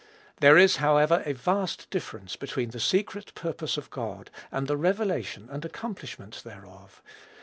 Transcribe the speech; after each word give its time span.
There 0.39 0.57
is, 0.57 0.77
however, 0.77 1.21
a 1.27 1.33
vast 1.33 1.87
difference 1.91 2.35
between 2.35 2.71
the 2.71 2.79
secret 2.79 3.35
purpose 3.35 3.77
of 3.77 3.91
God 3.91 4.31
and 4.51 4.65
the 4.65 4.75
revelation 4.75 5.47
and 5.51 5.63
accomplishment 5.63 6.41
thereof. 6.43 7.03